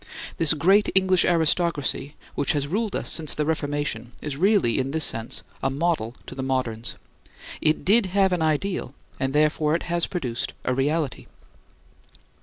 [0.37, 5.03] The great English aristocracy which has ruled us since the Reformation is really, in this
[5.05, 6.95] sense, a model to the moderns.
[7.61, 11.27] It did have an ideal, and therefore it has produced a reality.